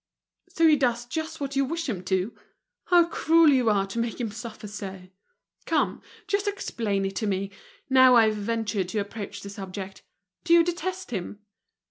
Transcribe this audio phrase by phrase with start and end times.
[0.49, 2.35] "So he does just what you wish him to?
[2.85, 5.09] How cruel you are, to make him suffer so!
[5.67, 7.51] Come, just explain it to me,
[7.87, 10.01] now I've ventured to approach the subject.
[10.43, 11.41] Do you detest him?"